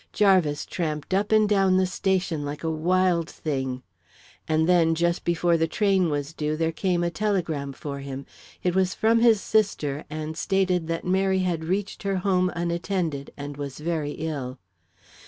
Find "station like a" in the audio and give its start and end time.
1.85-2.71